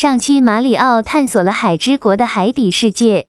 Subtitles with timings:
[0.00, 3.26] 上期马里奥探索了海之国的海底世界，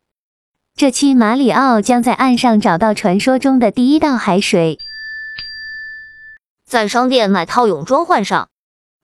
[0.75, 4.77] 这期马里奥将在岸上找到传说中的第一道海水，
[6.67, 8.49] 在商店买套泳装换上，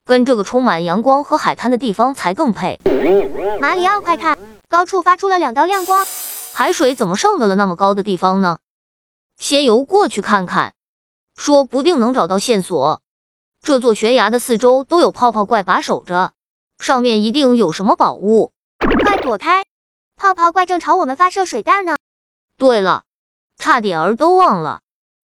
[0.06, 2.80] 跟这个充满阳光和海滩的地方才更配。
[3.60, 4.38] 马里奥，快看，
[4.70, 6.06] 高处发出了两道亮光，
[6.54, 8.60] 海水怎么上到了那么高的地方呢？
[9.40, 10.76] 先游过去看看，
[11.36, 13.02] 说不定能找到线索。
[13.64, 16.34] 这座悬崖的四周都有泡泡怪把守着。
[16.80, 18.52] 上面一定有什么宝物，
[19.04, 19.64] 快躲开！
[20.18, 21.96] 泡泡怪正朝我们发射水弹呢。
[22.58, 23.04] 对了，
[23.58, 24.82] 差点儿都忘了，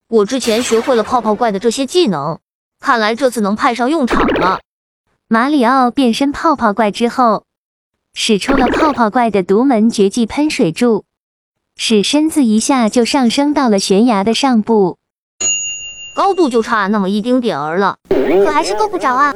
[0.08, 2.40] 我之前学会了泡泡怪的这些技能，
[2.80, 4.60] 看来这次能派上用场了。
[5.28, 7.46] 马里奥变身泡泡怪之后，
[8.14, 11.06] 使出了泡泡怪的独门绝技喷水柱，
[11.78, 14.98] 使身子一下就上升到了悬崖的上部，
[16.16, 19.34] 高度就差那么一丁点儿了，可还是够不着啊。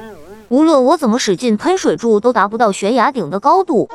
[0.49, 3.89] 无论我怎么使劲喷水柱，都达不到悬崖顶的高度。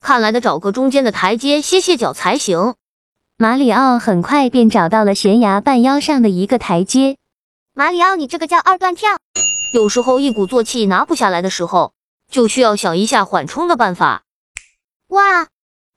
[0.00, 2.74] 看来得找个中间的台阶歇歇脚才行。
[3.36, 7.18] 马里奥很快便找到了悬崖半腰上的一个台阶。
[7.74, 9.10] 马里奥，你这个叫二段跳。
[9.74, 11.92] 有时候一鼓作气拿不下来的时候，
[12.30, 14.22] 就需要想一下缓冲的办法。
[15.08, 15.48] 哇，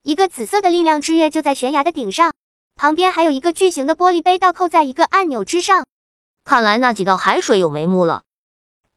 [0.02, 2.34] 一个紫色的力量之月就在悬崖的顶上，
[2.76, 5.86] 旁边还有一个巨型的玻璃杯倒扣在一个按钮之上。
[6.44, 8.24] 看来那几道海水有眉目了。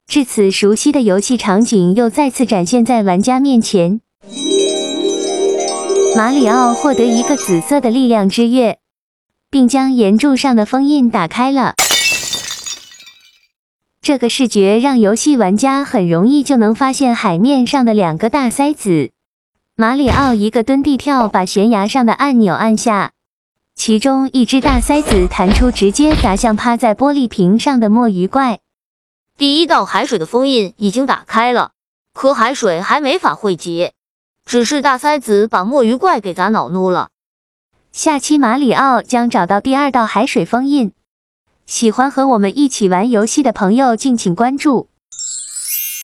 [0.07, 4.01] 至此，熟悉的游戏场景又再次展现在玩家面前。
[6.15, 8.77] 马里奥获得一个紫色的力量之月，
[9.49, 11.73] 并将岩柱上的封印打开了。
[14.01, 19.11] 这个视觉让游戏玩家很容易就能发现海面上的两个大塞子。
[19.75, 23.13] 马里奥一个蹲地跳，把悬崖上的按钮按下，
[23.75, 28.59] 其中一只大塞子弹出，直接砸向趴在玻璃瓶上的墨鱼怪。
[29.35, 31.71] 第一道海水的封印已经打开了，
[32.13, 33.91] 可海水还没法汇集，
[34.45, 37.09] 只是大塞子把墨鱼怪给砸恼怒了。
[37.91, 40.93] 下期马里奥将找到第二道海水封印，
[41.65, 44.89] 喜欢和我们一起玩游戏的朋友敬请关注。